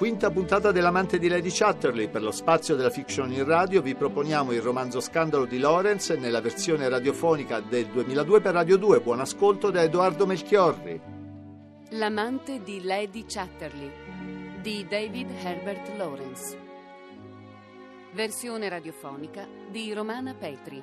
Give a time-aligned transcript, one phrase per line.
[0.00, 2.08] Quinta puntata dell'amante di Lady Chatterley.
[2.08, 6.40] Per lo spazio della fiction in radio vi proponiamo il romanzo Scandalo di Lawrence nella
[6.40, 9.00] versione radiofonica del 2002 per Radio 2.
[9.02, 10.98] Buon ascolto da Edoardo Melchiorri.
[11.90, 13.90] L'amante di Lady Chatterley
[14.62, 16.58] di David Herbert Lawrence.
[18.14, 20.82] Versione radiofonica di Romana Petri.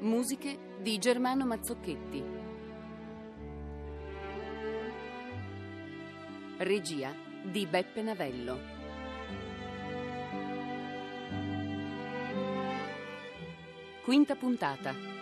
[0.00, 2.47] Musiche di Germano Mazzocchetti.
[6.58, 8.58] Regia di Beppe Navello.
[14.02, 15.17] Quinta puntata.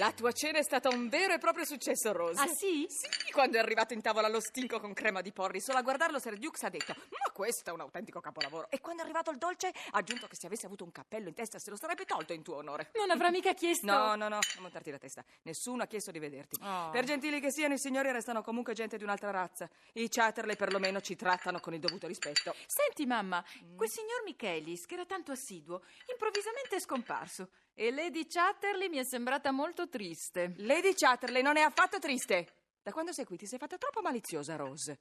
[0.00, 2.40] La tua cena è stata un vero e proprio successo, Rose.
[2.40, 2.86] Ah sì?
[2.88, 6.18] Sì, quando è arrivato in tavola lo stinco con crema di porri, solo a guardarlo
[6.18, 6.94] Sir Dukes ha detto
[7.40, 8.68] questo è un autentico capolavoro.
[8.68, 11.34] E quando è arrivato il dolce ha aggiunto che se avesse avuto un cappello in
[11.34, 12.90] testa se lo sarebbe tolto in tuo onore.
[12.96, 13.86] Non avrà mica chiesto...
[13.86, 15.24] No, no, no, non montarti la testa.
[15.44, 16.60] Nessuno ha chiesto di vederti.
[16.62, 16.90] Oh.
[16.90, 19.70] Per gentili che siano, i signori restano comunque gente di un'altra razza.
[19.94, 22.54] I Chatterley perlomeno ci trattano con il dovuto rispetto.
[22.66, 23.42] Senti, mamma,
[23.74, 25.80] quel signor Michelis, che era tanto assiduo,
[26.12, 27.48] improvvisamente è scomparso.
[27.72, 30.52] E Lady Chatterley mi è sembrata molto triste.
[30.58, 32.52] Lady Chatterley non è affatto triste.
[32.82, 34.98] Da quando sei qui ti sei fatta troppo maliziosa, Rose.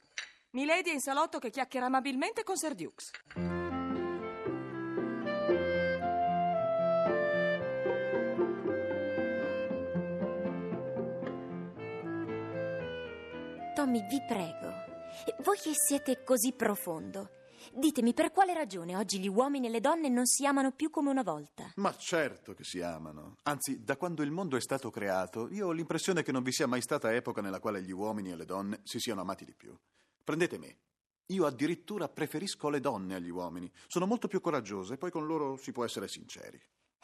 [0.52, 3.12] Milady è in salotto che chiacchiera amabilmente con Sir Dukes.
[13.76, 14.74] Tommy, vi prego,
[15.44, 17.30] voi che siete così profondo,
[17.72, 21.12] ditemi per quale ragione oggi gli uomini e le donne non si amano più come
[21.12, 21.72] una volta.
[21.76, 23.36] Ma certo che si amano.
[23.44, 26.66] Anzi, da quando il mondo è stato creato, io ho l'impressione che non vi sia
[26.66, 29.78] mai stata epoca nella quale gli uomini e le donne si siano amati di più.
[30.24, 30.78] Prendete me.
[31.28, 33.72] Io addirittura preferisco le donne agli uomini.
[33.88, 36.60] Sono molto più coraggiose e poi con loro si può essere sinceri.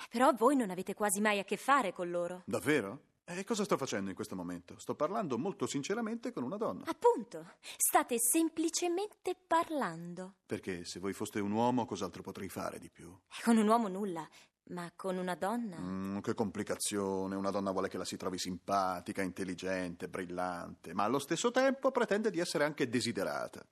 [0.09, 2.41] Però voi non avete quasi mai a che fare con loro.
[2.45, 3.13] Davvero?
[3.27, 4.77] E cosa sto facendo in questo momento?
[4.77, 6.83] Sto parlando molto sinceramente con una donna.
[6.85, 10.35] Appunto, state semplicemente parlando.
[10.45, 13.11] Perché se voi foste un uomo, cos'altro potrei fare di più?
[13.43, 14.29] Con un uomo nulla,
[14.67, 15.77] ma con una donna...
[15.79, 17.35] Mm, che complicazione.
[17.35, 22.31] Una donna vuole che la si trovi simpatica, intelligente, brillante, ma allo stesso tempo pretende
[22.31, 23.65] di essere anche desiderata.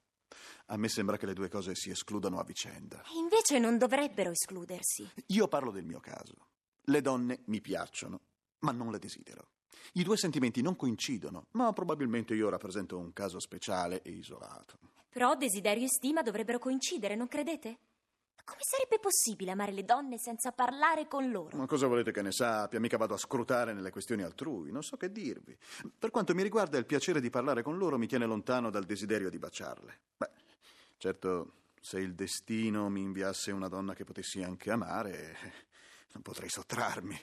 [0.67, 3.01] A me sembra che le due cose si escludano a vicenda.
[3.01, 5.09] E invece non dovrebbero escludersi.
[5.27, 6.47] Io parlo del mio caso.
[6.85, 8.19] Le donne mi piacciono,
[8.59, 9.47] ma non le desidero.
[9.93, 14.79] I due sentimenti non coincidono, ma probabilmente io rappresento un caso speciale e isolato.
[15.09, 17.77] Però desiderio e stima dovrebbero coincidere, non credete?
[18.45, 21.55] Come sarebbe possibile amare le donne senza parlare con loro?
[21.55, 22.79] Ma cosa volete che ne sappia?
[22.79, 25.57] Mica vado a scrutare nelle questioni altrui, non so che dirvi.
[25.97, 29.29] Per quanto mi riguarda, il piacere di parlare con loro mi tiene lontano dal desiderio
[29.29, 29.99] di baciarle.
[30.17, 30.29] Beh,
[30.97, 35.37] certo, se il destino mi inviasse una donna che potessi anche amare,
[36.11, 37.19] non potrei sottrarmi.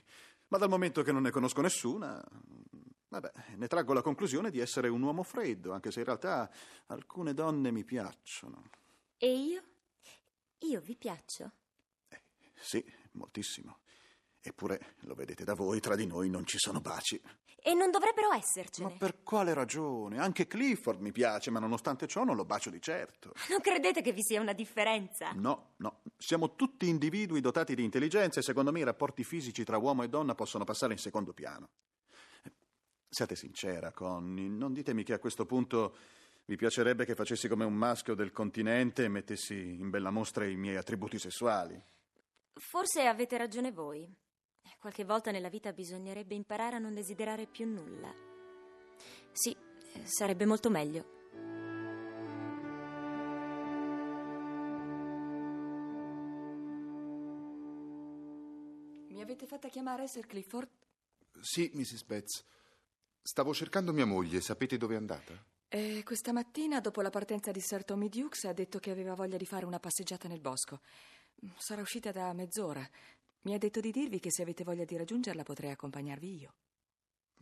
[0.48, 2.22] Ma dal momento che non ne conosco nessuna,
[3.08, 6.50] vabbè, ne traggo la conclusione di essere un uomo freddo, anche se in realtà
[6.86, 8.64] alcune donne mi piacciono.
[9.18, 9.62] E io?
[10.60, 11.52] Io vi piaccio?
[12.60, 13.78] Sì, moltissimo.
[14.42, 17.20] Eppure, lo vedete da voi, tra di noi non ci sono baci.
[17.62, 18.88] E non dovrebbero essercene.
[18.88, 20.18] Ma per quale ragione?
[20.18, 23.32] Anche Clifford mi piace, ma nonostante ciò non lo bacio di certo.
[23.50, 25.32] Non credete che vi sia una differenza?
[25.32, 26.00] No, no.
[26.16, 30.08] Siamo tutti individui dotati di intelligenza e secondo me i rapporti fisici tra uomo e
[30.08, 31.68] donna possono passare in secondo piano.
[33.08, 35.96] Siate sincera, Connie, non ditemi che a questo punto
[36.50, 40.56] vi piacerebbe che facessi come un maschio del continente e mettessi in bella mostra i
[40.56, 41.80] miei attributi sessuali.
[42.54, 44.12] Forse avete ragione voi.
[44.80, 48.12] Qualche volta nella vita bisognerebbe imparare a non desiderare più nulla.
[49.30, 51.18] Sì, eh, sarebbe molto meglio.
[59.10, 60.68] Mi avete fatta chiamare, Sir Clifford?
[61.40, 62.02] Sì, Mrs.
[62.02, 62.44] Betts.
[63.22, 65.58] Stavo cercando mia moglie, sapete dove è andata?
[65.72, 69.36] E questa mattina, dopo la partenza di Sir Tommy Dukes, ha detto che aveva voglia
[69.36, 70.80] di fare una passeggiata nel bosco.
[71.58, 72.84] Sarà uscita da mezz'ora.
[73.42, 76.54] Mi ha detto di dirvi che se avete voglia di raggiungerla potrei accompagnarvi io.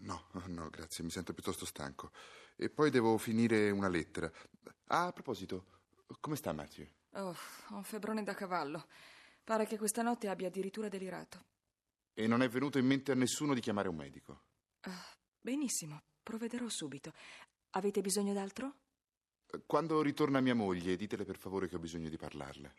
[0.01, 2.11] No, no, grazie, mi sento piuttosto stanco.
[2.55, 4.31] E poi devo finire una lettera.
[4.89, 5.65] Ah, a proposito,
[6.21, 6.87] come sta Matthew?
[7.13, 7.35] Oh,
[7.71, 8.89] ho un febbrone da cavallo.
[9.43, 11.47] Pare che questa notte abbia addirittura delirato.
[12.13, 14.43] E non è venuto in mente a nessuno di chiamare un medico?
[14.81, 17.15] Ah, benissimo, provvederò subito.
[17.71, 18.75] Avete bisogno d'altro?
[19.67, 22.75] Quando ritorna mia moglie, ditele per favore che ho bisogno di parlarle.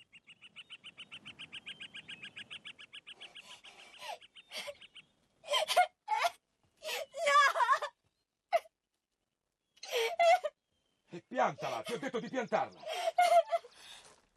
[11.20, 11.82] Avanti, piantala!
[11.84, 12.80] Ti ho detto di piantarla!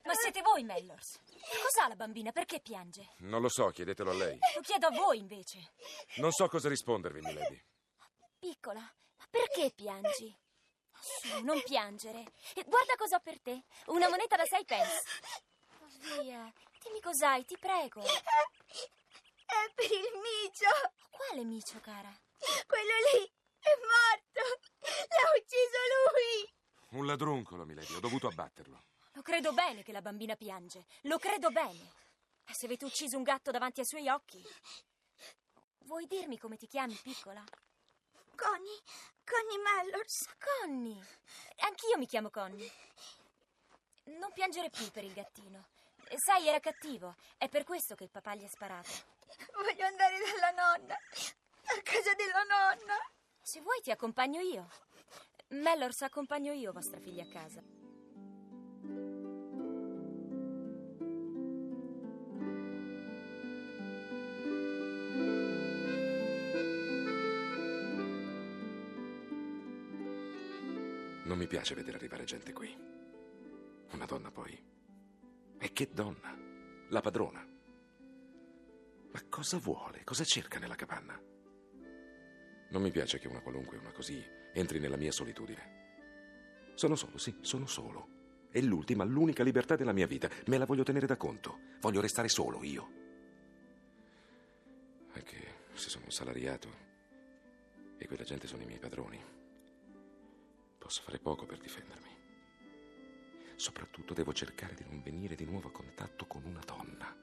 [0.04, 1.20] Ma siete voi, Mellors?
[1.62, 2.32] Cos'ha la bambina?
[2.32, 3.14] Perché piange?
[3.18, 4.38] Non lo so, chiedetelo a lei.
[4.54, 5.72] Lo chiedo a voi, invece.
[6.16, 7.62] Non so cosa rispondervi, milady.
[8.38, 10.36] Piccola, ma perché piangi?
[11.02, 12.32] Su, non piangere.
[12.54, 13.64] E Guarda cosa ho per te.
[13.86, 15.02] Una moneta da sei pence.
[15.80, 16.52] Oh, via.
[16.80, 18.00] Dimmi cos'hai, ti prego.
[18.02, 20.68] È per il micio.
[21.10, 22.12] Quale micio, cara?
[22.66, 24.60] Quello lì è morto.
[24.80, 26.98] L'ha ucciso lui.
[27.00, 27.94] Un ladruncolo, milady.
[27.94, 28.84] Ho dovuto abbatterlo.
[29.14, 30.86] Lo credo bene che la bambina piange.
[31.02, 31.94] Lo credo bene.
[32.46, 34.42] E se avete ucciso un gatto davanti ai suoi occhi?
[35.80, 37.42] Vuoi dirmi come ti chiami, piccola?
[38.34, 38.80] Connie,
[39.24, 40.28] Connie Mellors.
[40.38, 41.06] Connie.
[41.60, 42.70] Anch'io mi chiamo Connie.
[44.04, 45.66] Non piangere più per il gattino.
[46.16, 47.16] Sai, era cattivo.
[47.36, 48.90] È per questo che il papà gli ha sparato.
[49.54, 50.94] Voglio andare dalla nonna.
[50.94, 52.96] A casa della nonna.
[53.40, 54.68] Se vuoi ti accompagno io.
[55.48, 57.81] Mellors, accompagno io vostra figlia a casa.
[71.24, 72.76] Non mi piace vedere arrivare gente qui.
[73.92, 74.60] Una donna poi.
[75.58, 76.36] E che donna?
[76.88, 77.46] La padrona.
[79.12, 80.02] Ma cosa vuole?
[80.04, 81.20] Cosa cerca nella capanna?
[82.70, 86.72] Non mi piace che una qualunque, una così, entri nella mia solitudine.
[86.74, 88.48] Sono solo, sì, sono solo.
[88.50, 90.28] È l'ultima, l'unica libertà della mia vita.
[90.46, 91.58] Me la voglio tenere da conto.
[91.80, 92.90] Voglio restare solo io.
[95.12, 96.68] Anche se sono un salariato
[97.98, 99.41] e quella gente sono i miei padroni.
[100.82, 102.10] Posso fare poco per difendermi.
[103.54, 107.16] Soprattutto devo cercare di non venire di nuovo a contatto con una donna.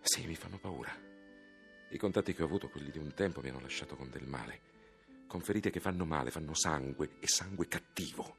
[0.00, 0.92] Sì, mi fanno paura.
[1.90, 4.60] I contatti che ho avuto, quelli di un tempo, mi hanno lasciato con del male.
[5.28, 8.36] Con ferite che fanno male, fanno sangue e sangue cattivo.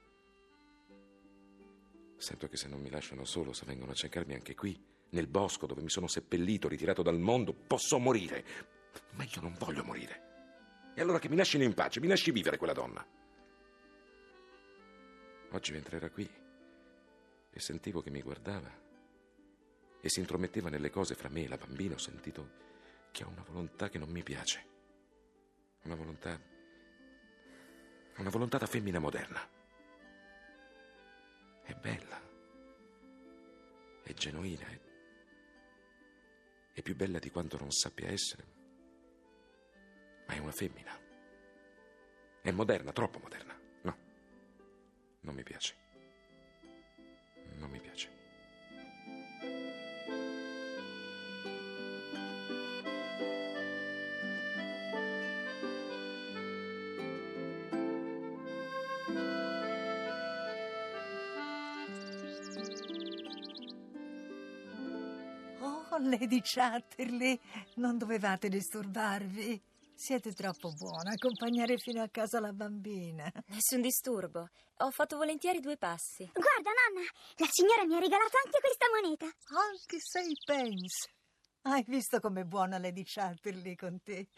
[2.18, 4.78] Sento che se non mi lasciano solo, se vengono a cercarmi anche qui,
[5.12, 8.44] nel bosco dove mi sono seppellito, ritirato dal mondo, posso morire.
[9.12, 10.92] Ma io non voglio morire.
[10.96, 13.19] E allora che mi lasciino in pace, mi lasci vivere quella donna.
[15.52, 16.30] Oggi mentre era qui
[17.52, 18.72] e sentivo che mi guardava
[20.02, 22.68] e si intrometteva nelle cose fra me e la bambina, ho sentito
[23.12, 24.68] che ha una volontà che non mi piace.
[25.84, 26.40] Una volontà.
[28.18, 29.40] Una volontà da femmina moderna.
[31.64, 32.22] È bella.
[34.04, 34.68] È genuina.
[34.68, 34.80] È,
[36.74, 38.46] è più bella di quanto non sappia essere.
[40.28, 40.98] Ma è una femmina.
[42.42, 43.59] È moderna, troppo moderna.
[45.22, 45.32] No.
[45.32, 45.76] Non mi piace.
[47.58, 48.10] Non mi piace.
[65.62, 67.40] Oh, Lady Chatterley,
[67.76, 69.69] non dovevate disturbarvi.
[70.00, 73.30] Siete troppo buona a accompagnare fino a casa la bambina.
[73.48, 74.48] Nessun disturbo.
[74.78, 76.24] Ho fatto volentieri due passi.
[76.32, 77.06] Guarda, nonna,
[77.36, 79.26] la signora mi ha regalato anche questa moneta.
[79.26, 81.12] Anche sei pence.
[81.64, 84.30] Hai visto com'è buona Lady Chatterley con te?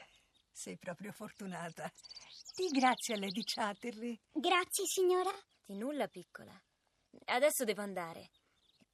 [0.52, 1.94] Sei proprio fortunata.
[2.56, 4.20] Di grazie a Lady Chatterley.
[4.32, 5.32] Grazie, signora.
[5.64, 6.60] Di nulla, piccola.
[7.26, 8.32] Adesso devo andare.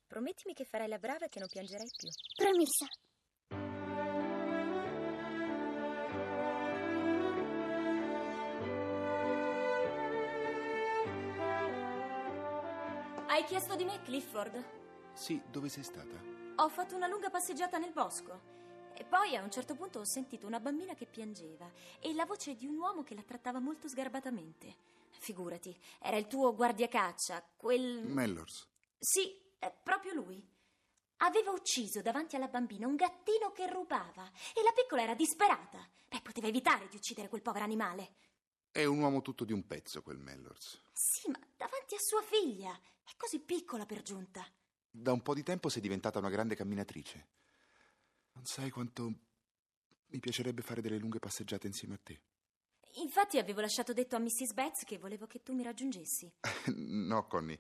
[0.06, 2.10] Promettimi che farai la brava e che non piangerai più.
[2.36, 2.88] Promessa.
[13.38, 15.14] Hai chiesto di me, Clifford?
[15.14, 16.20] Sì, dove sei stata?
[16.56, 18.42] Ho fatto una lunga passeggiata nel bosco.
[18.96, 22.56] E poi a un certo punto ho sentito una bambina che piangeva e la voce
[22.56, 24.76] di un uomo che la trattava molto sgarbatamente.
[25.20, 28.08] Figurati, era il tuo guardiacaccia, quel...
[28.08, 28.68] Mellors.
[28.98, 30.44] Sì, è proprio lui.
[31.18, 35.88] Aveva ucciso davanti alla bambina un gattino che rubava e la piccola era disperata.
[36.10, 38.16] Beh, poteva evitare di uccidere quel povero animale.
[38.78, 40.80] È un uomo tutto di un pezzo, quel Mellors.
[40.94, 42.80] Sì, ma davanti a sua figlia.
[43.04, 44.46] È così piccola per giunta.
[44.92, 47.28] Da un po' di tempo sei diventata una grande camminatrice.
[48.34, 49.14] Non sai quanto
[50.10, 52.22] mi piacerebbe fare delle lunghe passeggiate insieme a te.
[53.02, 54.54] Infatti avevo lasciato detto a Mrs.
[54.54, 56.32] Betts che volevo che tu mi raggiungessi.
[56.76, 57.60] no, Connie.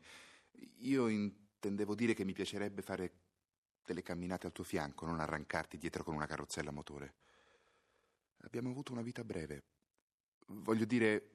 [0.81, 3.11] Io intendevo dire che mi piacerebbe fare
[3.83, 7.15] delle camminate al tuo fianco, non arrancarti dietro con una carrozzella a motore.
[8.41, 9.63] Abbiamo avuto una vita breve.
[10.47, 11.31] Voglio dire,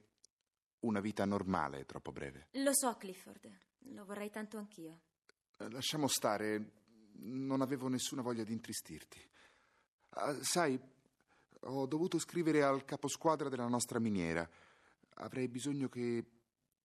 [0.81, 2.47] una vita normale, troppo breve.
[2.53, 3.49] Lo so, Clifford.
[3.89, 5.01] Lo vorrei tanto anch'io.
[5.57, 6.81] Eh, Lasciamo stare.
[7.15, 9.19] Non avevo nessuna voglia di intristirti.
[10.09, 10.79] Ah, sai,
[11.61, 14.47] ho dovuto scrivere al caposquadra della nostra miniera.
[15.15, 16.25] Avrei bisogno che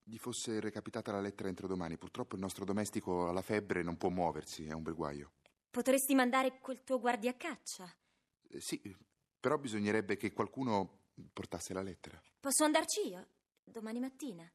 [0.02, 1.96] gli fosse recapitata la lettera entro domani.
[1.96, 5.32] Purtroppo il nostro domestico ha la febbre e non può muoversi, è un bel guaio.
[5.70, 7.92] Potresti mandare quel tuo guardiacaccia.
[8.48, 8.96] Eh, sì,
[9.38, 10.97] però bisognerebbe che qualcuno
[11.32, 12.20] portasse la lettera.
[12.40, 13.28] Posso andarci io?
[13.64, 14.50] Domani mattina.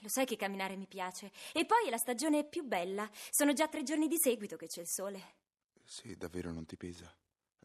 [0.00, 1.30] Lo sai che camminare mi piace.
[1.52, 3.08] E poi è la stagione più bella.
[3.30, 5.36] Sono già tre giorni di seguito che c'è il sole.
[5.84, 7.12] Se davvero non ti pesa,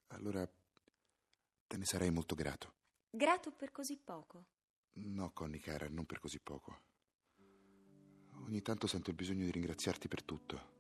[0.08, 0.48] allora
[1.68, 2.74] te ne sarei molto grato.
[3.10, 4.46] Grato per così poco.
[4.94, 6.82] No, Connie cara, non per così poco.
[8.46, 10.78] Ogni tanto sento il bisogno di ringraziarti per tutto.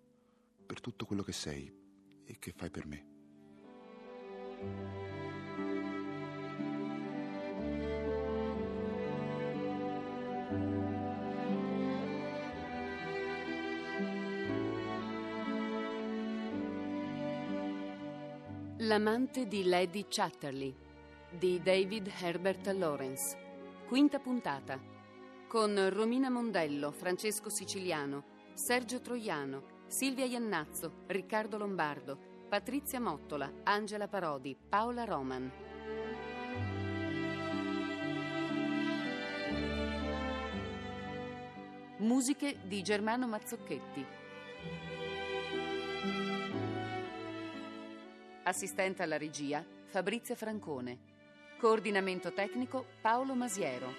[0.65, 3.17] Per tutto quello che sei e che fai per me.
[18.83, 20.73] L'amante di Lady Chatterley
[21.29, 23.37] di David Herbert Lawrence.
[23.85, 24.79] Quinta puntata.
[25.49, 32.17] Con Romina Mondello, Francesco Siciliano, Sergio Troiano, Silvia Iannazzo, Riccardo Lombardo,
[32.47, 35.51] Patrizia Mottola, Angela Parodi, Paola Roman.
[41.97, 44.05] Musiche di Germano Mazzocchetti.
[48.49, 50.97] Assistente alla regia Fabrizia Francone.
[51.59, 53.93] Coordinamento tecnico Paolo Masiero.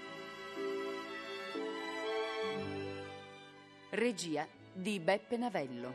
[3.90, 5.95] Regia di Beppe Navello.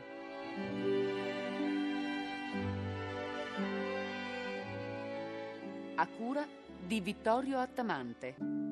[5.96, 6.46] A cura
[6.80, 8.65] di Vittorio Attamante.